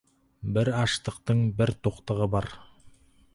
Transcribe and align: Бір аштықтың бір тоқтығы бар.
Бір 0.55 0.71
аштықтың 0.83 1.43
бір 1.61 1.73
тоқтығы 1.89 2.29
бар. 2.37 2.49